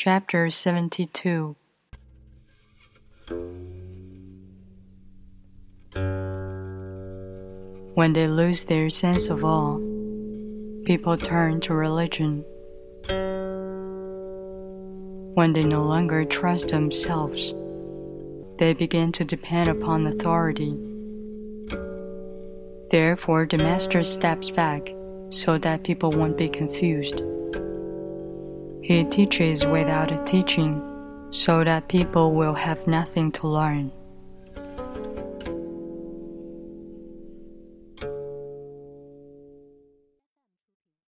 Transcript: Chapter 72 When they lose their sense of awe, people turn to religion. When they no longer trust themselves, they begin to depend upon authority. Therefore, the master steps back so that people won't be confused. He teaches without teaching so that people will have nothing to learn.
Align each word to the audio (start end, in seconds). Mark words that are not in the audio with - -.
Chapter 0.00 0.48
72 0.48 1.56
When 7.94 8.12
they 8.12 8.28
lose 8.28 8.64
their 8.66 8.90
sense 8.90 9.28
of 9.28 9.44
awe, 9.44 9.76
people 10.84 11.16
turn 11.16 11.58
to 11.62 11.74
religion. 11.74 12.44
When 15.34 15.52
they 15.52 15.64
no 15.64 15.82
longer 15.82 16.24
trust 16.24 16.68
themselves, 16.68 17.52
they 18.60 18.74
begin 18.74 19.10
to 19.10 19.24
depend 19.24 19.68
upon 19.68 20.06
authority. 20.06 20.78
Therefore, 22.92 23.48
the 23.50 23.58
master 23.58 24.04
steps 24.04 24.48
back 24.48 24.94
so 25.28 25.58
that 25.58 25.82
people 25.82 26.12
won't 26.12 26.38
be 26.38 26.48
confused. 26.48 27.24
He 28.88 29.04
teaches 29.04 29.66
without 29.66 30.26
teaching 30.26 30.80
so 31.28 31.62
that 31.62 31.88
people 31.88 32.32
will 32.32 32.54
have 32.54 32.86
nothing 32.86 33.30
to 33.32 33.46
learn. 33.46 33.92